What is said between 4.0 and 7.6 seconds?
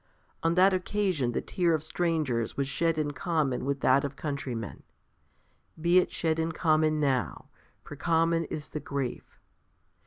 of countrymen; be it shed in common now,